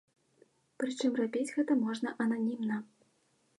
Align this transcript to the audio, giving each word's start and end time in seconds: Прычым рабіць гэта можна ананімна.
Прычым 0.83 1.11
рабіць 1.21 1.53
гэта 1.59 1.77
можна 1.83 2.17
ананімна. 2.25 2.83